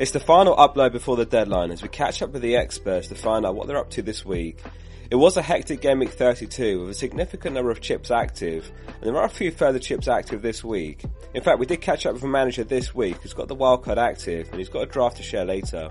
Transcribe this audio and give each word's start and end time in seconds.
It's 0.00 0.12
the 0.12 0.18
final 0.18 0.56
upload 0.56 0.92
before 0.92 1.18
the 1.18 1.26
deadline 1.26 1.70
as 1.70 1.82
we 1.82 1.88
catch 1.90 2.22
up 2.22 2.30
with 2.30 2.40
the 2.40 2.56
experts 2.56 3.08
to 3.08 3.14
find 3.14 3.44
out 3.44 3.54
what 3.54 3.66
they're 3.66 3.76
up 3.76 3.90
to 3.90 4.00
this 4.00 4.24
week. 4.24 4.62
It 5.10 5.16
was 5.16 5.36
a 5.36 5.42
hectic 5.42 5.82
game 5.82 5.98
week 5.98 6.12
32 6.12 6.80
with 6.80 6.88
a 6.88 6.94
significant 6.94 7.54
number 7.54 7.70
of 7.70 7.82
chips 7.82 8.10
active, 8.10 8.72
and 8.86 9.02
there 9.02 9.18
are 9.18 9.26
a 9.26 9.28
few 9.28 9.50
further 9.50 9.78
chips 9.78 10.08
active 10.08 10.40
this 10.40 10.64
week. 10.64 11.04
In 11.34 11.42
fact, 11.42 11.58
we 11.58 11.66
did 11.66 11.82
catch 11.82 12.06
up 12.06 12.14
with 12.14 12.22
a 12.22 12.28
manager 12.28 12.64
this 12.64 12.94
week 12.94 13.18
who's 13.20 13.34
got 13.34 13.48
the 13.48 13.54
wildcard 13.54 13.98
active 13.98 14.48
and 14.48 14.56
he's 14.56 14.70
got 14.70 14.84
a 14.84 14.86
draft 14.86 15.18
to 15.18 15.22
share 15.22 15.44
later. 15.44 15.90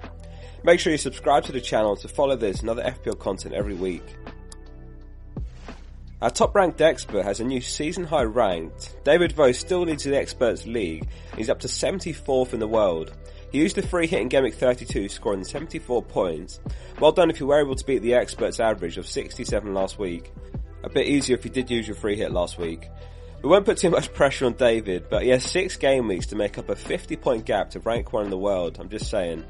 Make 0.64 0.80
sure 0.80 0.92
you 0.92 0.98
subscribe 0.98 1.44
to 1.44 1.52
the 1.52 1.62
channel 1.62 1.96
to 1.98 2.08
follow 2.08 2.36
this 2.36 2.62
and 2.62 2.70
other 2.72 2.82
FPL 2.82 3.20
content 3.20 3.54
every 3.54 3.76
week. 3.76 4.16
Our 6.24 6.32
top 6.32 6.56
ranked 6.56 6.82
expert 6.82 7.24
has 7.24 7.40
a 7.40 7.46
new 7.46 7.62
season 7.62 8.06
high 8.06 8.24
ranked. 8.24 8.96
David 9.06 9.34
Vo 9.34 9.52
still 9.52 9.84
leads 9.84 10.04
the 10.04 10.18
experts 10.18 10.66
league. 10.66 11.08
He's 11.38 11.50
up 11.50 11.60
to 11.60 11.68
74th 11.68 12.54
in 12.54 12.60
the 12.60 12.68
world. 12.68 13.14
He 13.52 13.58
used 13.58 13.78
a 13.80 13.82
free 13.82 14.06
hit 14.06 14.22
in 14.22 14.44
Week 14.44 14.54
32, 14.54 15.10
scoring 15.10 15.44
74 15.44 16.04
points. 16.04 16.60
Well 17.00 17.12
done 17.12 17.32
if 17.32 17.40
you 17.40 17.48
were 17.48 17.60
able 17.60 17.76
to 17.76 17.86
beat 17.86 18.04
the 18.04 18.14
experts 18.14 18.60
average 18.60 18.98
of 18.98 19.08
67 19.08 19.74
last 19.74 19.98
week. 19.98 20.32
A 20.84 20.90
bit 20.90 21.08
easier 21.08 21.36
if 21.36 21.46
you 21.46 21.52
did 21.52 21.72
use 21.72 21.88
your 21.88 21.96
free 21.96 22.16
hit 22.16 22.32
last 22.32 22.60
week. 22.60 22.88
We 23.42 23.50
won't 23.50 23.66
put 23.66 23.78
too 23.78 23.90
much 23.98 24.14
pressure 24.14 24.46
on 24.46 24.54
David, 24.54 25.08
but 25.10 25.24
he 25.24 25.30
has 25.30 25.44
six 25.44 25.78
game 25.78 26.08
weeks 26.08 26.28
to 26.28 26.36
make 26.36 26.60
up 26.60 26.70
a 26.70 26.76
50 26.76 27.16
point 27.16 27.46
gap 27.46 27.72
to 27.72 27.80
rank 27.80 28.14
one 28.14 28.26
in 28.26 28.30
the 28.30 28.38
world, 28.38 28.78
I'm 28.80 28.90
just 28.90 29.10
saying. 29.10 29.44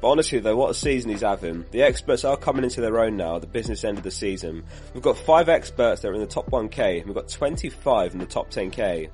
But 0.00 0.08
honestly 0.08 0.40
though, 0.40 0.56
what 0.56 0.70
a 0.70 0.74
season 0.74 1.10
he's 1.10 1.20
having. 1.20 1.64
The 1.70 1.82
experts 1.82 2.24
are 2.24 2.36
coming 2.36 2.64
into 2.64 2.80
their 2.80 2.98
own 2.98 3.16
now 3.16 3.36
at 3.36 3.42
the 3.42 3.46
business 3.46 3.84
end 3.84 3.98
of 3.98 4.04
the 4.04 4.10
season. 4.10 4.64
We've 4.94 5.02
got 5.02 5.16
5 5.16 5.48
experts 5.48 6.02
that 6.02 6.08
are 6.08 6.14
in 6.14 6.20
the 6.20 6.26
top 6.26 6.50
1k, 6.50 6.98
and 6.98 7.06
we've 7.06 7.14
got 7.14 7.28
25 7.28 8.14
in 8.14 8.18
the 8.18 8.26
top 8.26 8.50
10k. 8.50 9.10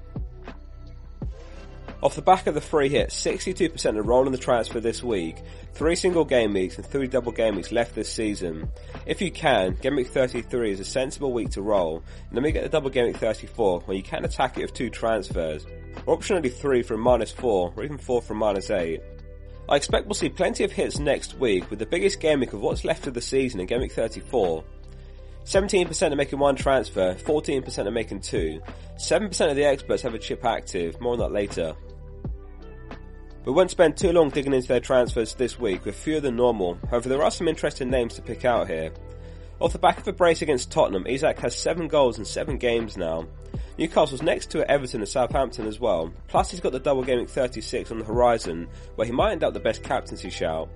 Off 2.03 2.15
the 2.15 2.23
back 2.23 2.47
of 2.47 2.55
the 2.55 2.63
free 2.63 2.89
hit, 2.89 3.11
62% 3.11 3.99
are 3.99 4.03
rolling 4.03 4.33
the 4.33 4.39
transfer 4.39 4.81
this 4.81 5.03
week, 5.03 5.37
3 5.75 5.95
single 5.95 6.25
game 6.25 6.55
weeks 6.55 6.79
and 6.79 6.87
3 6.87 7.07
double 7.07 7.31
game 7.31 7.57
weeks 7.57 7.73
left 7.73 7.95
this 7.95 8.11
season. 8.11 8.71
If 9.05 9.21
you 9.21 9.31
can, 9.31 9.75
game 9.75 9.97
week 9.97 10.09
33 10.09 10.73
is 10.73 10.81
a 10.81 10.85
sensible 10.85 11.31
week 11.31 11.51
to 11.51 11.63
roll, 11.63 12.03
and 12.29 12.37
then 12.37 12.43
we 12.43 12.53
get 12.53 12.63
the 12.63 12.71
double 12.71 12.89
game 12.89 13.09
week 13.09 13.19
34 13.19 13.81
where 13.81 13.97
you 13.99 14.03
can 14.03 14.25
attack 14.25 14.57
it 14.57 14.63
with 14.63 14.73
2 14.73 14.89
transfers, 14.89 15.67
or 16.07 16.17
optionally 16.17 16.51
3 16.51 16.83
from 16.83 17.01
minus 17.01 17.33
4, 17.33 17.75
or 17.77 17.85
even 17.85 17.99
4 17.99 18.23
from 18.23 18.39
minus 18.39 18.71
8. 18.71 19.03
I 19.69 19.77
expect 19.77 20.07
we'll 20.07 20.15
see 20.15 20.31
plenty 20.31 20.65
of 20.65 20.73
hits 20.73 20.99
next 20.99 21.35
week 21.35 21.69
with 21.69 21.81
the 21.81 21.87
biggest 21.87 22.19
game 22.19 22.41
week 22.41 22.55
of 22.55 22.63
what's 22.63 22.83
left 22.83 23.09
of 23.09 23.15
the 23.15 23.21
season 23.21 23.61
in 23.61 23.67
game 23.67 23.83
week 23.83 23.93
34. 23.93 24.65
17% 25.45 26.13
are 26.13 26.17
making 26.17 26.39
one 26.39 26.57
transfer, 26.57 27.15
14% 27.15 27.87
are 27.87 27.91
making 27.91 28.21
two. 28.21 28.63
7% 28.97 29.51
of 29.51 29.57
the 29.57 29.65
experts 29.65 30.03
have 30.03 30.15
a 30.15 30.19
chip 30.19 30.47
active, 30.47 30.99
more 31.01 31.13
on 31.13 31.19
that 31.19 31.33
later. 31.33 31.75
We 33.47 33.53
won't 33.53 33.71
spend 33.71 33.97
too 33.97 34.13
long 34.13 34.29
digging 34.29 34.53
into 34.53 34.69
their 34.69 34.81
transfers 34.81 35.35
this 35.35 35.59
week 35.59 35.87
with 35.87 35.97
fewer 35.97 36.21
than 36.21 36.37
normal, 36.37 36.79
however 36.91 37.09
there 37.09 37.23
are 37.23 37.31
some 37.31 37.49
interesting 37.49 37.89
names 37.89 38.15
to 38.15 38.23
pick 38.23 38.45
out 38.45 38.69
here. 38.69 38.93
Off 39.61 39.73
the 39.73 39.79
back 39.79 39.99
of 39.99 40.07
a 40.07 40.13
brace 40.13 40.43
against 40.43 40.71
Tottenham, 40.71 41.07
Isak 41.07 41.39
has 41.41 41.57
7 41.57 41.89
goals 41.89 42.19
in 42.19 42.25
7 42.27 42.59
games 42.59 42.99
now. 42.99 43.27
Newcastle's 43.79 44.21
next 44.21 44.51
to 44.51 44.71
Everton 44.71 45.01
and 45.01 45.09
Southampton 45.09 45.67
as 45.67 45.81
well, 45.81 46.13
plus 46.29 46.51
he's 46.51 46.61
got 46.61 46.73
the 46.73 46.79
double 46.79 47.03
game 47.03 47.19
at 47.19 47.31
36 47.31 47.91
on 47.91 47.99
the 47.99 48.05
horizon, 48.05 48.69
where 48.97 49.07
he 49.07 49.13
might 49.13 49.33
end 49.33 49.43
up 49.43 49.55
the 49.55 49.61
best 49.61 49.83
captaincy 49.83 50.29
shout. 50.29 50.69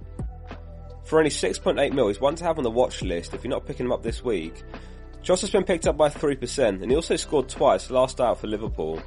For 1.04 1.19
only 1.19 1.31
6.8 1.31 1.92
mil, 1.92 2.08
he's 2.08 2.20
one 2.20 2.34
to 2.36 2.44
have 2.44 2.56
on 2.56 2.64
the 2.64 2.70
watch 2.70 3.02
list 3.02 3.34
if 3.34 3.44
you're 3.44 3.50
not 3.50 3.66
picking 3.66 3.86
him 3.86 3.92
up 3.92 4.02
this 4.02 4.25
week. 4.25 4.62
Joss 5.22 5.42
has 5.42 5.50
been 5.50 5.64
picked 5.64 5.86
up 5.86 5.98
by 5.98 6.08
3%, 6.08 6.82
and 6.82 6.91
he 6.91 6.96
also 6.96 7.16
scored 7.16 7.50
twice 7.50 7.91
last 7.91 8.22
out 8.22 8.41
for 8.41 8.46
Liverpool. 8.46 9.02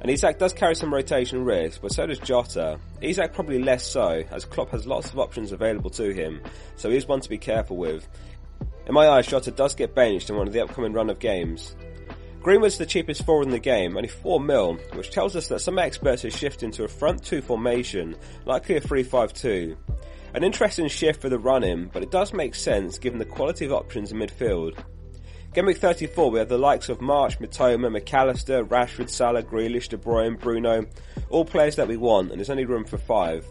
And 0.00 0.10
Isak 0.10 0.38
does 0.38 0.52
carry 0.52 0.74
some 0.74 0.92
rotation 0.92 1.44
risk, 1.44 1.80
but 1.80 1.92
so 1.92 2.06
does 2.06 2.18
Jota. 2.18 2.78
Isak 3.00 3.32
probably 3.32 3.62
less 3.62 3.86
so, 3.86 4.22
as 4.30 4.44
Klopp 4.44 4.70
has 4.70 4.86
lots 4.86 5.10
of 5.10 5.18
options 5.18 5.52
available 5.52 5.90
to 5.90 6.12
him, 6.12 6.40
so 6.76 6.90
he 6.90 6.96
is 6.96 7.08
one 7.08 7.20
to 7.20 7.28
be 7.28 7.38
careful 7.38 7.76
with. 7.76 8.06
In 8.86 8.94
my 8.94 9.08
eyes, 9.08 9.26
Jota 9.26 9.50
does 9.50 9.74
get 9.74 9.94
benched 9.94 10.30
in 10.30 10.36
one 10.36 10.46
of 10.46 10.52
the 10.52 10.62
upcoming 10.62 10.92
run 10.92 11.10
of 11.10 11.18
games. 11.18 11.74
Greenwood's 12.40 12.78
the 12.78 12.86
cheapest 12.86 13.26
forward 13.26 13.46
in 13.46 13.52
the 13.52 13.58
game, 13.58 13.96
only 13.96 14.08
4 14.08 14.38
mil, 14.38 14.74
which 14.92 15.10
tells 15.10 15.34
us 15.34 15.48
that 15.48 15.60
some 15.60 15.80
experts 15.80 16.24
are 16.24 16.30
shifting 16.30 16.70
to 16.70 16.84
a 16.84 16.88
front 16.88 17.24
2 17.24 17.42
formation, 17.42 18.14
likely 18.44 18.76
a 18.76 18.80
3-5-2. 18.80 19.76
An 20.34 20.44
interesting 20.44 20.86
shift 20.86 21.20
for 21.20 21.28
the 21.28 21.38
run-in, 21.38 21.88
but 21.88 22.04
it 22.04 22.12
does 22.12 22.32
make 22.32 22.54
sense 22.54 22.98
given 22.98 23.18
the 23.18 23.24
quality 23.24 23.64
of 23.64 23.72
options 23.72 24.12
in 24.12 24.18
midfield. 24.18 24.78
Game 25.56 25.64
week 25.64 25.78
34 25.78 26.30
we 26.30 26.38
have 26.38 26.50
the 26.50 26.58
likes 26.58 26.90
of 26.90 27.00
March, 27.00 27.38
Mitoma, 27.38 27.88
McAllister, 27.88 28.62
Rashford, 28.68 29.08
Salah, 29.08 29.42
Grealish, 29.42 29.88
De 29.88 29.96
Bruyne, 29.96 30.38
Bruno, 30.38 30.84
all 31.30 31.46
players 31.46 31.76
that 31.76 31.88
we 31.88 31.96
want 31.96 32.30
and 32.30 32.38
there's 32.38 32.50
only 32.50 32.66
room 32.66 32.84
for 32.84 32.98
5. 32.98 33.50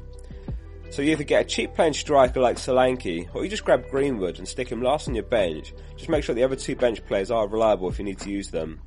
So 0.92 1.02
you 1.02 1.14
either 1.14 1.24
get 1.24 1.42
a 1.42 1.46
cheap 1.46 1.74
playing 1.74 1.94
striker 1.94 2.40
like 2.40 2.58
Solanke, 2.58 3.28
or 3.34 3.44
you 3.44 3.50
just 3.50 3.66
grab 3.66 3.90
Greenwood 3.90 4.38
and 4.38 4.48
stick 4.48 4.70
him 4.70 4.84
last 4.84 5.08
on 5.08 5.16
your 5.16 5.24
bench. 5.24 5.74
Just 5.96 6.08
make 6.08 6.24
sure 6.24 6.36
the 6.36 6.44
other 6.44 6.56
two 6.56 6.76
bench 6.76 7.04
players 7.08 7.32
are 7.32 7.48
reliable 7.48 7.90
if 7.90 7.98
you 7.98 8.06
need 8.06 8.20
to 8.20 8.30
use 8.30 8.52
them. 8.52 8.80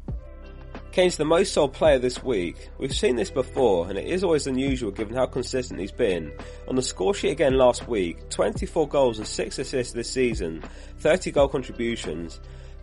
Kane's 0.92 1.16
the 1.16 1.24
most 1.24 1.52
sold 1.52 1.72
player 1.72 1.98
this 1.98 2.22
week. 2.22 2.70
We've 2.78 2.94
seen 2.94 3.16
this 3.16 3.32
before, 3.32 3.88
and 3.88 3.98
it 3.98 4.06
is 4.06 4.22
always 4.22 4.46
unusual 4.46 4.92
given 4.92 5.16
how 5.16 5.26
consistent 5.26 5.80
he's 5.80 5.90
been. 5.90 6.32
On 6.68 6.76
the 6.76 6.82
score 6.82 7.14
sheet 7.14 7.30
again 7.30 7.58
last 7.58 7.88
week, 7.88 8.30
24 8.30 8.86
goals 8.86 9.18
and 9.18 9.26
6 9.26 9.58
assists 9.58 9.92
this 9.92 10.08
season, 10.08 10.62
30 10.98 11.32
goal 11.32 11.48
contributions. 11.48 12.38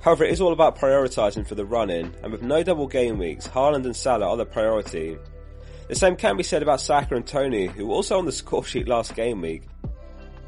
However, 0.05 0.23
it 0.23 0.31
is 0.33 0.39
all 0.39 0.53
about 0.53 0.77
prioritising 0.77 1.47
for 1.47 1.55
the 1.55 1.65
run-in, 1.65 2.13
and 2.21 2.31
with 2.31 2.43
no 2.43 2.61
double 2.61 2.85
game 2.85 3.17
weeks, 3.17 3.47
Haaland 3.47 3.85
and 3.85 3.95
Salah 3.95 4.29
are 4.29 4.37
the 4.37 4.45
priority. 4.45 5.17
The 5.87 5.95
same 5.95 6.15
can 6.15 6.37
be 6.37 6.43
said 6.43 6.61
about 6.61 6.79
Saka 6.79 7.15
and 7.15 7.25
Toney, 7.25 7.65
who 7.65 7.87
were 7.87 7.95
also 7.95 8.19
on 8.19 8.25
the 8.25 8.31
score 8.43 8.63
sheet 8.63 8.87
last 8.87 9.15
game 9.15 9.41
week. 9.41 9.63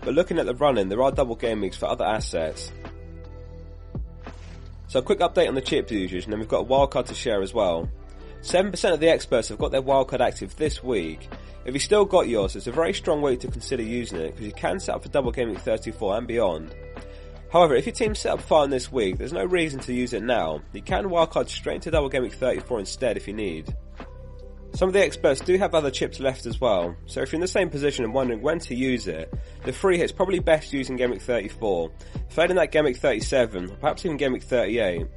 But 0.01 0.13
looking 0.13 0.38
at 0.38 0.45
the 0.45 0.54
run-in, 0.54 0.89
there 0.89 1.01
are 1.01 1.12
double 1.12 1.33
game 1.33 1.62
weeks 1.62 1.75
for 1.75 1.88
other 1.88 2.06
assets. 2.06 2.71
So 4.89 5.00
a 5.00 5.01
quick 5.01 5.21
update 5.21 5.48
on 5.48 5.56
the 5.56 5.62
chip 5.62 5.89
usage, 5.89 6.25
and 6.25 6.33
then 6.33 6.39
we've 6.39 6.48
got 6.48 6.62
a 6.62 6.69
wildcard 6.69 7.07
to 7.07 7.15
share 7.15 7.42
as 7.42 7.51
well. 7.51 7.89
7% 8.44 8.94
of 8.94 9.00
the 9.00 9.09
experts 9.09 9.50
have 9.50 9.57
got 9.57 9.71
their 9.71 9.81
wildcard 9.81 10.19
active 10.19 10.56
this 10.57 10.83
week. 10.83 11.30
If 11.65 11.74
you 11.74 11.80
still 11.80 12.06
got 12.06 12.27
yours, 12.27 12.56
it's 12.56 12.68
a 12.68 12.71
very 12.71 12.94
strong 12.94 13.24
week 13.24 13.39
to 13.39 13.48
consider 13.48 13.81
using 13.81 14.19
it, 14.19 14.36
because 14.36 14.45
you 14.45 14.54
can 14.54 14.80
set 14.80 14.94
up 14.94 15.01
for 15.01 15.09
double 15.09 15.31
game 15.31 15.50
week 15.50 15.57
34 15.57 16.19
and 16.19 16.27
beyond. 16.27 16.75
However, 17.52 17.76
if 17.76 17.86
your 17.86 17.96
team's 17.96 18.20
set 18.20 18.34
up 18.34 18.42
fine 18.42 18.70
this 18.70 18.92
week, 18.92 19.18
there's 19.18 19.34
no 19.34 19.46
reason 19.46 19.80
to 19.82 19.94
use 19.94 20.14
it 20.14 20.24
now. 20.24 20.62
You 20.74 20.82
can 20.82 21.06
wildcard 21.06 21.50
straight 21.50 21.76
into 21.76 21.92
double 21.92 22.10
game 22.10 22.24
week 22.24 22.34
34 22.34 22.80
instead 22.80 23.18
if 23.18 23.28
you 23.28 23.34
need. 23.34 23.74
Some 24.74 24.90
of 24.90 24.94
the 24.94 25.04
experts 25.04 25.40
do 25.40 25.58
have 25.58 25.74
other 25.74 25.90
chips 25.90 26.20
left 26.20 26.46
as 26.46 26.62
well, 26.62 26.96
so 27.08 27.22
if 27.22 27.32
you're 27.32 27.38
in 27.38 27.42
the 27.42 27.48
same 27.48 27.70
position 27.70 28.04
and 28.04 28.14
wondering 28.14 28.42
when 28.42 28.60
to 28.60 28.76
use 28.76 29.08
it, 29.08 29.34
the 29.64 29.74
free 29.74 29.98
hit's 29.98 30.12
probably 30.12 30.40
best 30.40 30.72
used 30.72 30.90
in 30.90 31.10
Week 31.10 31.22
34, 31.22 31.90
failing 32.30 32.58
that 32.58 32.84
Week 32.84 32.98
37, 32.98 33.72
or 33.72 33.76
perhaps 33.78 34.06
even 34.06 34.34
Week 34.34 34.44
38. 34.44 35.08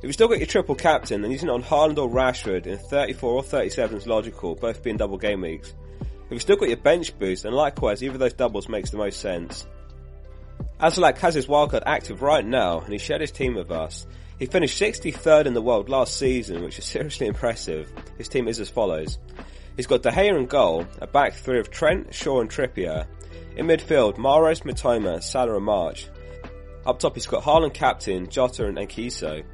If 0.00 0.04
you've 0.04 0.14
still 0.14 0.28
got 0.28 0.38
your 0.38 0.46
triple 0.46 0.76
captain, 0.76 1.22
then 1.22 1.30
using 1.30 1.48
it 1.48 1.52
on 1.52 1.62
Haaland 1.62 1.98
or 1.98 2.08
Rashford 2.08 2.66
in 2.66 2.78
34 2.78 3.32
or 3.32 3.42
37 3.42 3.96
is 3.96 4.06
logical, 4.06 4.54
both 4.54 4.82
being 4.82 4.96
double 4.96 5.18
game 5.18 5.40
weeks. 5.40 5.74
If 6.00 6.30
you've 6.30 6.42
still 6.42 6.56
got 6.56 6.68
your 6.68 6.76
bench 6.76 7.18
boost, 7.18 7.42
then 7.42 7.52
likewise 7.52 8.02
either 8.02 8.14
of 8.14 8.20
those 8.20 8.34
doubles 8.34 8.68
makes 8.68 8.90
the 8.90 8.98
most 8.98 9.20
sense. 9.20 9.66
Azalak 10.80 11.18
has 11.18 11.34
his 11.34 11.46
wildcard 11.46 11.82
active 11.84 12.22
right 12.22 12.44
now, 12.44 12.80
and 12.80 12.90
he 12.90 12.98
shared 12.98 13.20
his 13.20 13.30
team 13.30 13.54
with 13.54 13.70
us. 13.70 14.06
He 14.38 14.46
finished 14.46 14.80
63rd 14.80 15.44
in 15.44 15.52
the 15.52 15.60
world 15.60 15.90
last 15.90 16.16
season, 16.16 16.62
which 16.62 16.78
is 16.78 16.84
seriously 16.86 17.26
impressive. 17.26 17.92
His 18.16 18.28
team 18.28 18.48
is 18.48 18.58
as 18.58 18.70
follows. 18.70 19.18
He's 19.76 19.86
got 19.86 20.02
De 20.02 20.10
Gea 20.10 20.34
in 20.34 20.46
goal, 20.46 20.86
a 21.00 21.06
back 21.06 21.34
three 21.34 21.60
of 21.60 21.70
Trent, 21.70 22.14
Shaw 22.14 22.40
and 22.40 22.50
Trippier. 22.50 23.06
In 23.56 23.66
midfield, 23.66 24.16
Mahrez, 24.16 24.62
Mitoma, 24.62 25.22
Salah 25.22 25.56
and 25.56 25.64
March. 25.66 26.08
Up 26.86 26.98
top 26.98 27.14
he's 27.14 27.26
got 27.26 27.42
Haaland 27.42 27.74
captain, 27.74 28.30
Jota 28.30 28.66
and 28.66 28.78
Enciso. 28.78 29.44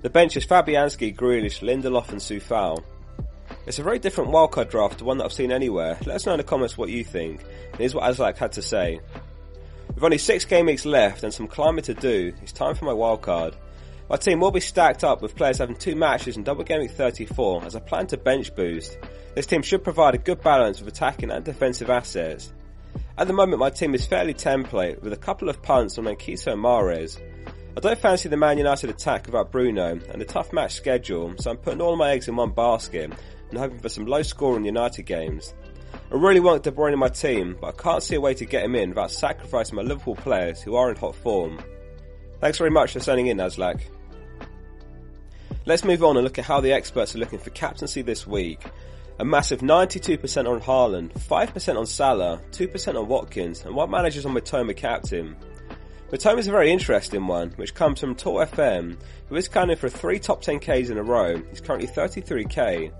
The 0.00 0.08
bench 0.08 0.38
is 0.38 0.46
Fabianski, 0.46 1.14
Grealish, 1.14 1.60
Lindelof 1.60 2.08
and 2.08 2.20
Coufal. 2.20 2.82
It's 3.66 3.78
a 3.78 3.82
very 3.82 3.98
different 3.98 4.30
wildcard 4.30 4.70
draft 4.70 4.98
to 4.98 5.04
one 5.04 5.18
that 5.18 5.24
I've 5.24 5.32
seen 5.32 5.52
anywhere. 5.52 5.98
Let 6.06 6.16
us 6.16 6.24
know 6.24 6.32
in 6.32 6.38
the 6.38 6.44
comments 6.44 6.78
what 6.78 6.88
you 6.88 7.04
think. 7.04 7.44
Here's 7.76 7.94
what 7.94 8.04
Azalak 8.04 8.38
had 8.38 8.52
to 8.52 8.62
say. 8.62 9.00
With 9.94 10.04
only 10.04 10.18
six 10.18 10.44
game 10.44 10.66
weeks 10.66 10.86
left 10.86 11.24
and 11.24 11.34
some 11.34 11.48
climbing 11.48 11.84
to 11.84 11.94
do, 11.94 12.32
it's 12.42 12.52
time 12.52 12.74
for 12.74 12.84
my 12.84 12.92
wildcard. 12.92 13.54
My 14.08 14.16
team 14.16 14.40
will 14.40 14.50
be 14.50 14.60
stacked 14.60 15.04
up 15.04 15.20
with 15.20 15.36
players 15.36 15.58
having 15.58 15.76
two 15.76 15.96
matches 15.96 16.36
in 16.36 16.44
double 16.44 16.64
game 16.64 16.80
week 16.80 16.92
34 16.92 17.64
as 17.64 17.76
I 17.76 17.80
plan 17.80 18.06
to 18.08 18.16
bench 18.16 18.54
boost. 18.54 18.98
This 19.34 19.46
team 19.46 19.62
should 19.62 19.84
provide 19.84 20.14
a 20.14 20.18
good 20.18 20.42
balance 20.42 20.80
of 20.80 20.86
attacking 20.86 21.30
and 21.30 21.44
defensive 21.44 21.90
assets. 21.90 22.52
At 23.18 23.26
the 23.26 23.32
moment 23.32 23.58
my 23.58 23.70
team 23.70 23.94
is 23.94 24.06
fairly 24.06 24.32
template 24.32 25.02
with 25.02 25.12
a 25.12 25.16
couple 25.16 25.48
of 25.48 25.60
punts 25.60 25.98
on 25.98 26.04
Enciso 26.04 26.52
and 26.52 26.62
Mahrez. 26.62 27.20
I 27.76 27.80
don't 27.80 27.98
fancy 27.98 28.28
the 28.28 28.36
Man 28.36 28.58
United 28.58 28.90
attack 28.90 29.26
without 29.26 29.52
Bruno 29.52 30.00
and 30.08 30.22
a 30.22 30.24
tough 30.24 30.52
match 30.52 30.74
schedule 30.74 31.34
so 31.38 31.50
I'm 31.50 31.56
putting 31.56 31.80
all 31.80 31.96
my 31.96 32.10
eggs 32.10 32.28
in 32.28 32.36
one 32.36 32.50
basket 32.50 33.12
and 33.50 33.58
hoping 33.58 33.80
for 33.80 33.88
some 33.88 34.06
low 34.06 34.22
scoring 34.22 34.64
United 34.64 35.02
games. 35.02 35.52
I 36.12 36.16
really 36.16 36.40
want 36.40 36.64
De 36.64 36.72
Bruyne 36.72 36.92
in 36.92 36.98
my 36.98 37.08
team, 37.08 37.56
but 37.60 37.68
I 37.68 37.82
can't 37.82 38.02
see 38.02 38.16
a 38.16 38.20
way 38.20 38.34
to 38.34 38.44
get 38.44 38.64
him 38.64 38.74
in 38.74 38.88
without 38.88 39.12
sacrificing 39.12 39.76
my 39.76 39.82
Liverpool 39.82 40.16
players 40.16 40.60
who 40.60 40.74
are 40.74 40.90
in 40.90 40.96
hot 40.96 41.14
form. 41.14 41.62
Thanks 42.40 42.58
very 42.58 42.70
much 42.70 42.94
for 42.94 43.00
sending 43.00 43.28
in, 43.28 43.36
Azlak. 43.36 43.80
Let's 45.66 45.84
move 45.84 46.02
on 46.02 46.16
and 46.16 46.24
look 46.24 46.36
at 46.36 46.44
how 46.44 46.60
the 46.60 46.72
experts 46.72 47.14
are 47.14 47.18
looking 47.18 47.38
for 47.38 47.50
captaincy 47.50 48.02
this 48.02 48.26
week. 48.26 48.60
A 49.20 49.24
massive 49.24 49.60
92% 49.60 50.50
on 50.50 50.60
Haaland, 50.60 51.12
5% 51.12 51.78
on 51.78 51.86
Salah, 51.86 52.40
2% 52.50 52.98
on 52.98 53.06
Watkins, 53.06 53.64
and 53.64 53.76
one 53.76 53.90
manager's 53.90 54.26
on 54.26 54.34
Mitoma 54.34 54.76
captain. 54.76 55.36
Mitoma 56.10 56.38
is 56.38 56.48
a 56.48 56.50
very 56.50 56.72
interesting 56.72 57.28
one, 57.28 57.50
which 57.50 57.74
comes 57.74 58.00
from 58.00 58.16
Tall 58.16 58.38
FM, 58.38 58.96
who 59.28 59.36
is 59.36 59.46
counting 59.46 59.76
for 59.76 59.88
three 59.88 60.18
top 60.18 60.42
10Ks 60.42 60.90
in 60.90 60.98
a 60.98 61.04
row. 61.04 61.40
He's 61.50 61.60
currently 61.60 61.86
33k. 61.86 62.90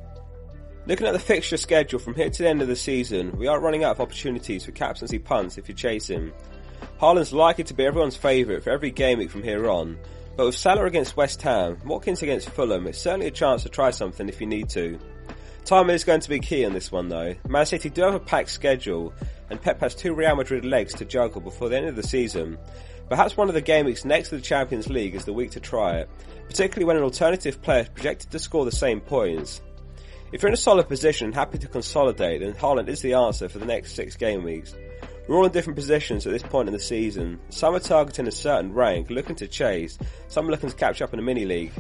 Looking 0.91 1.07
at 1.07 1.13
the 1.13 1.21
fixture 1.21 1.57
schedule 1.57 2.01
from 2.01 2.17
here 2.17 2.31
to 2.31 2.43
the 2.43 2.49
end 2.49 2.63
of 2.63 2.67
the 2.67 2.75
season, 2.75 3.39
we 3.39 3.47
are 3.47 3.61
running 3.61 3.85
out 3.85 3.93
of 3.93 4.01
opportunities 4.01 4.65
for 4.65 4.73
captaincy 4.73 5.21
punts 5.21 5.57
if 5.57 5.69
you're 5.69 5.77
chasing. 5.77 6.33
Haaland's 7.01 7.33
likely 7.33 7.63
to 7.63 7.75
be 7.75 7.85
everyone's 7.85 8.17
favourite 8.17 8.65
for 8.65 8.71
every 8.71 8.91
game 8.91 9.19
week 9.19 9.31
from 9.31 9.45
here 9.45 9.71
on, 9.71 9.97
but 10.37 10.47
with 10.47 10.57
Salah 10.57 10.87
against 10.87 11.17
West 11.17 11.41
Ham, 11.43 11.79
Watkins 11.85 12.23
against 12.23 12.51
Fulham, 12.51 12.89
it's 12.89 12.99
certainly 12.99 13.29
a 13.29 13.31
chance 13.31 13.63
to 13.63 13.69
try 13.69 13.93
something 13.93 14.29
if 14.29 14.41
you 14.41 14.49
need 14.49 14.69
to. 14.71 14.99
Time 15.65 15.91
is 15.91 16.03
going 16.03 16.23
to 16.23 16.29
be 16.29 16.41
key 16.41 16.65
on 16.65 16.73
this 16.73 16.91
one 16.91 17.09
though. 17.09 17.37
Man 17.49 17.67
City 17.67 17.89
do 17.89 18.03
have 18.03 18.15
a 18.15 18.19
packed 18.19 18.51
schedule, 18.51 19.15
and 19.49 19.63
Pep 19.63 19.79
has 19.83 19.95
two 19.95 20.13
Real 20.13 20.35
Madrid 20.35 20.65
legs 20.65 20.95
to 20.95 21.05
juggle 21.05 21.41
before 21.41 21.69
the 21.69 21.77
end 21.77 21.87
of 21.87 21.95
the 21.95 22.03
season. 22.03 22.59
Perhaps 23.09 23.37
one 23.37 23.47
of 23.47 23.55
the 23.55 23.61
game 23.61 23.87
weeks 23.87 24.05
next 24.05 24.31
to 24.31 24.37
the 24.39 24.43
Champions 24.43 24.91
League 24.91 25.15
is 25.15 25.25
the 25.25 25.33
week 25.33 25.53
to 25.53 25.61
try 25.61 25.99
it, 25.99 26.11
particularly 26.49 26.85
when 26.85 26.97
an 26.97 27.05
alternative 27.05 27.63
player 27.63 27.83
is 27.83 27.89
projected 27.91 28.33
to 28.33 28.41
score 28.41 28.65
the 28.65 28.73
same 28.73 29.01
points. 29.01 29.61
If 30.33 30.43
you're 30.43 30.49
in 30.49 30.55
a 30.55 30.57
solid 30.57 30.89
position 30.89 31.27
and 31.27 31.35
happy 31.35 31.59
to 31.59 31.67
consolidate, 31.67 32.41
then 32.41 32.53
Haaland 32.53 32.89
is 32.89 33.03
the 33.03 33.15
answer 33.15 33.49
for 33.49 33.59
the 33.59 33.67
next 33.67 33.95
six 33.95 34.17
game 34.17 34.45
weeks. 34.45 34.75
We're 35.27 35.37
all 35.37 35.45
in 35.45 35.53
different 35.53 35.77
positions 35.77 36.27
at 36.27 36.33
this 36.33 36.43
point 36.43 36.69
in 36.69 36.73
the 36.73 36.81
season. 36.81 37.41
Some 37.51 37.75
are 37.75 37.81
targeting 37.81 38.29
a 38.29 38.33
certain 38.33 38.73
rank, 38.73 39.11
looking 39.11 39.35
to 39.37 39.49
chase, 39.49 39.99
some 40.29 40.47
are 40.47 40.51
looking 40.51 40.71
to 40.71 40.77
catch 40.77 41.03
up 41.03 41.13
in 41.13 41.19
a 41.19 41.23
mini 41.23 41.45
league. 41.45 41.73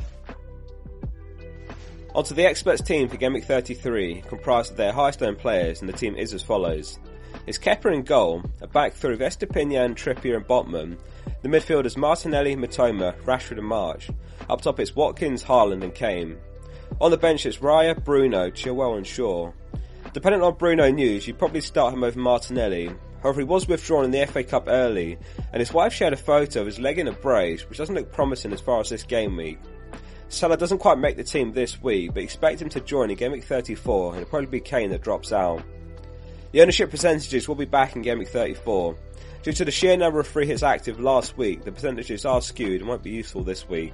Onto 2.12 2.34
the 2.34 2.44
experts 2.44 2.82
team 2.82 3.08
for 3.08 3.16
Game 3.16 3.34
Week 3.34 3.44
33, 3.44 4.22
comprised 4.26 4.72
of 4.72 4.76
their 4.76 4.92
highest 4.92 5.22
earned 5.22 5.38
players, 5.38 5.80
and 5.80 5.88
the 5.88 5.92
team 5.92 6.16
is 6.16 6.34
as 6.34 6.42
follows. 6.42 6.98
It's 7.46 7.58
Kepa 7.58 7.94
in 7.94 8.02
goal, 8.02 8.42
a 8.60 8.66
back 8.66 8.94
three 8.94 9.14
of 9.14 9.20
Estupiñán, 9.20 9.94
Trippier 9.94 10.36
and 10.36 10.46
Botman. 10.46 10.98
The 11.42 11.48
midfielders 11.48 11.96
Martinelli, 11.96 12.56
Mitoma, 12.56 13.16
Rashford 13.22 13.58
and 13.58 13.66
March. 13.66 14.10
Up 14.48 14.60
top 14.60 14.80
it's 14.80 14.96
Watkins, 14.96 15.44
Haaland 15.44 15.84
and 15.84 15.94
Kane. 15.94 16.36
On 17.00 17.10
the 17.10 17.16
bench 17.16 17.46
it's 17.46 17.58
Raya, 17.58 18.02
Bruno, 18.04 18.50
Chilwell 18.50 18.96
and 18.96 19.06
Shaw. 19.06 19.52
Depending 20.12 20.42
on 20.42 20.54
Bruno 20.54 20.90
news, 20.90 21.26
you'd 21.26 21.38
probably 21.38 21.60
start 21.60 21.94
him 21.94 22.04
over 22.04 22.18
Martinelli, 22.18 22.90
However, 23.22 23.40
he 23.40 23.44
was 23.44 23.68
withdrawn 23.68 24.04
in 24.04 24.10
the 24.10 24.26
FA 24.26 24.42
Cup 24.42 24.64
early, 24.66 25.18
and 25.52 25.60
his 25.60 25.72
wife 25.72 25.92
shared 25.92 26.12
a 26.12 26.16
photo 26.16 26.60
of 26.60 26.66
his 26.66 26.78
leg 26.78 26.98
in 26.98 27.08
a 27.08 27.12
brace, 27.12 27.68
which 27.68 27.78
doesn't 27.78 27.94
look 27.94 28.12
promising 28.12 28.52
as 28.52 28.60
far 28.60 28.80
as 28.80 28.88
this 28.88 29.02
game 29.02 29.36
week. 29.36 29.58
Salah 30.28 30.56
doesn't 30.56 30.78
quite 30.78 30.98
make 30.98 31.16
the 31.16 31.24
team 31.24 31.52
this 31.52 31.82
week, 31.82 32.14
but 32.14 32.22
expect 32.22 32.62
him 32.62 32.68
to 32.70 32.80
join 32.80 33.10
in 33.10 33.16
Game 33.16 33.32
Week 33.32 33.44
34, 33.44 34.12
and 34.12 34.22
it'll 34.22 34.30
probably 34.30 34.46
be 34.46 34.60
Kane 34.60 34.90
that 34.90 35.02
drops 35.02 35.32
out. 35.32 35.62
The 36.52 36.62
ownership 36.62 36.90
percentages 36.90 37.46
will 37.46 37.56
be 37.56 37.64
back 37.64 37.94
in 37.94 38.02
Game 38.02 38.18
Week 38.18 38.28
34. 38.28 38.96
Due 39.42 39.52
to 39.52 39.64
the 39.64 39.70
sheer 39.70 39.96
number 39.96 40.20
of 40.20 40.26
free 40.26 40.46
hits 40.46 40.62
active 40.62 41.00
last 41.00 41.36
week, 41.36 41.64
the 41.64 41.72
percentages 41.72 42.24
are 42.24 42.40
skewed 42.40 42.80
and 42.80 42.88
won't 42.88 43.02
be 43.02 43.10
useful 43.10 43.42
this 43.42 43.68
week. 43.68 43.92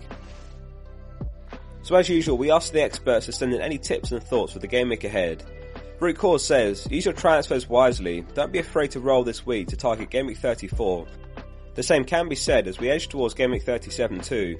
So 1.87 1.95
as 1.95 2.09
usual, 2.09 2.37
we 2.37 2.51
ask 2.51 2.73
the 2.73 2.83
experts 2.83 3.27
to 3.27 3.33
send 3.33 3.55
in 3.55 3.61
any 3.61 3.79
tips 3.79 4.11
and 4.11 4.21
thoughts 4.21 4.53
for 4.53 4.59
the 4.59 4.67
game 4.67 4.89
week 4.89 5.05
ahead. 5.05 5.45
Root 6.01 6.19
Cause 6.19 6.45
says, 6.45 6.89
use 6.91 7.05
your 7.05 7.15
transfers 7.15 7.69
wisely. 7.69 8.27
Don't 8.35 8.51
be 8.51 8.59
afraid 8.59 8.91
to 8.91 8.99
roll 8.99 9.23
this 9.23 9.47
week 9.47 9.69
to 9.69 9.77
target 9.77 10.11
Game 10.11 10.27
Week 10.27 10.37
34. 10.37 11.07
The 11.77 11.85
same 11.85 12.05
can 12.05 12.29
be 12.29 12.35
said 12.35 12.67
as 12.67 12.81
we 12.81 12.91
edge 12.91 13.07
towards 13.07 13.35
Game 13.35 13.53
Week 13.53 13.63
37 13.63 14.21
too. 14.23 14.59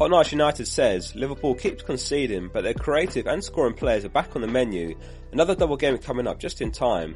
Hot 0.00 0.10
Knights 0.10 0.32
United 0.32 0.66
says, 0.66 1.14
Liverpool 1.14 1.54
keeps 1.54 1.84
conceding, 1.84 2.50
but 2.52 2.64
their 2.64 2.74
creative 2.74 3.28
and 3.28 3.44
scoring 3.44 3.74
players 3.74 4.04
are 4.04 4.08
back 4.08 4.34
on 4.34 4.42
the 4.42 4.48
menu. 4.48 4.98
Another 5.30 5.54
double 5.54 5.76
game 5.76 5.98
coming 5.98 6.26
up 6.26 6.40
just 6.40 6.60
in 6.60 6.72
time. 6.72 7.14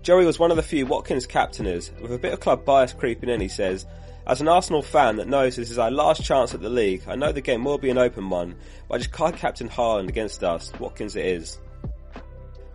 Joey 0.00 0.24
was 0.24 0.38
one 0.38 0.50
of 0.50 0.56
the 0.56 0.62
few 0.62 0.86
Watkins 0.86 1.26
captainers. 1.26 1.92
With 2.00 2.14
a 2.14 2.18
bit 2.18 2.32
of 2.32 2.40
club 2.40 2.64
bias 2.64 2.94
creeping 2.94 3.28
in, 3.28 3.42
he 3.42 3.48
says, 3.48 3.84
as 4.26 4.40
an 4.40 4.48
Arsenal 4.48 4.82
fan 4.82 5.16
that 5.16 5.28
knows 5.28 5.56
this 5.56 5.70
is 5.70 5.78
our 5.78 5.90
last 5.90 6.24
chance 6.24 6.54
at 6.54 6.62
the 6.62 6.70
league, 6.70 7.02
I 7.06 7.14
know 7.14 7.32
the 7.32 7.40
game 7.40 7.64
will 7.64 7.78
be 7.78 7.90
an 7.90 7.98
open 7.98 8.30
one, 8.30 8.56
but 8.88 8.94
I 8.94 8.98
just 8.98 9.12
can't 9.12 9.36
captain 9.36 9.68
Haaland 9.68 10.08
against 10.08 10.42
us. 10.42 10.72
Watkins 10.78 11.14
it 11.14 11.26
is. 11.26 11.58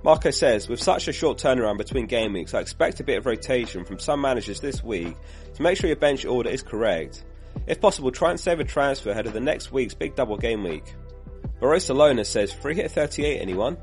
Marco 0.03 0.29
says, 0.29 0.69
with 0.69 0.81
such 0.81 1.07
a 1.07 1.13
short 1.13 1.39
turnaround 1.39 1.77
between 1.77 2.05
game 2.05 2.33
weeks, 2.33 2.53
I 2.53 2.59
expect 2.59 3.00
a 3.00 3.03
bit 3.03 3.17
of 3.17 3.25
rotation 3.25 3.83
from 3.83 4.00
some 4.00 4.21
managers 4.21 4.62
this 4.62 4.83
week 4.83 5.15
to 5.55 5.62
make 5.62 5.77
sure 5.77 5.88
your 5.88 5.97
bench 5.97 6.25
order 6.25 6.50
is 6.50 6.63
correct. 6.63 7.25
If 7.67 7.81
possible, 7.81 8.12
try 8.12 8.29
and 8.29 8.39
save 8.39 8.59
a 8.59 8.63
transfer 8.63 9.09
ahead 9.09 9.25
of 9.25 9.33
the 9.33 9.41
next 9.41 9.71
week's 9.71 9.93
big 9.93 10.15
double 10.15 10.38
game 10.38 10.63
week. 10.63 10.95
Barcelona 11.59 12.24
says, 12.24 12.53
free 12.53 12.75
hit 12.75 12.91
38 12.91 13.41
anyone? 13.41 13.77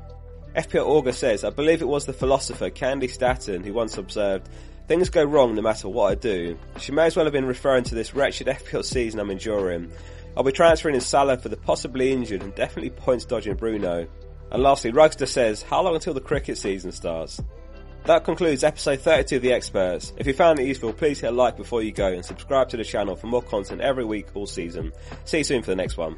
FPL 0.55 0.87
Auger 0.87 1.11
says, 1.11 1.43
I 1.43 1.51
believe 1.51 1.81
it 1.83 1.87
was 1.87 2.05
the 2.05 2.13
philosopher 2.13 2.71
Candi 2.71 3.09
Staton 3.09 3.63
who 3.63 3.73
once 3.73 3.97
observed, 3.97 4.49
things 4.87 5.09
go 5.09 5.23
wrong 5.23 5.55
no 5.55 5.61
matter 5.61 5.89
what 5.89 6.11
I 6.11 6.15
do. 6.15 6.57
She 6.79 6.91
may 6.91 7.05
as 7.05 7.15
well 7.15 7.25
have 7.25 7.33
been 7.33 7.45
referring 7.45 7.83
to 7.85 7.95
this 7.95 8.13
wretched 8.15 8.47
FPL 8.47 8.83
season 8.83 9.19
I'm 9.19 9.29
enduring. 9.29 9.91
I'll 10.35 10.43
be 10.43 10.51
transferring 10.51 10.95
in 10.95 11.01
Salah 11.01 11.37
for 11.37 11.49
the 11.49 11.57
possibly 11.57 12.11
injured 12.11 12.43
and 12.43 12.53
definitely 12.55 12.91
points 12.91 13.25
dodging 13.25 13.55
Bruno. 13.55 14.07
And 14.51 14.63
lastly, 14.63 14.91
Rugster 14.91 15.27
says, 15.27 15.61
how 15.61 15.81
long 15.81 15.95
until 15.95 16.13
the 16.13 16.21
cricket 16.21 16.57
season 16.57 16.91
starts? 16.91 17.41
That 18.05 18.23
concludes 18.23 18.63
episode 18.63 19.01
32 19.01 19.35
of 19.35 19.41
The 19.41 19.51
Experts. 19.51 20.13
If 20.15 20.27
you 20.27 20.33
found 20.33 20.59
it 20.59 20.67
useful, 20.67 20.93
please 20.93 21.19
hit 21.19 21.27
a 21.27 21.31
like 21.31 21.57
before 21.57 21.81
you 21.81 21.91
go 21.91 22.07
and 22.07 22.23
subscribe 22.23 22.69
to 22.69 22.77
the 22.77 22.85
channel 22.85 23.15
for 23.15 23.27
more 23.27 23.41
content 23.41 23.81
every 23.81 24.05
week 24.05 24.27
all 24.33 24.45
season. 24.45 24.93
See 25.25 25.39
you 25.39 25.43
soon 25.43 25.63
for 25.63 25.71
the 25.71 25.75
next 25.75 25.97
one. 25.97 26.17